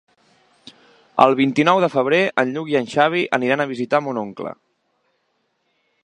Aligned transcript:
El 1.25 1.35
vint-i-nou 1.39 1.81
de 1.83 1.89
febrer 1.95 2.21
en 2.43 2.53
Lluc 2.55 2.71
i 2.73 2.77
en 2.79 2.89
Xavi 2.93 3.21
aniran 3.39 3.63
a 3.65 3.67
visitar 3.73 4.03
mon 4.07 4.21
oncle. 4.23 4.55